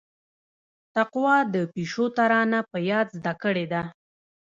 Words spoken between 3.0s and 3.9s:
زده کړيده.